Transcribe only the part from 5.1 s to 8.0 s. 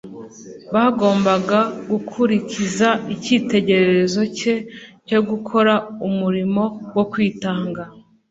gukora umurimo wo kwitanga,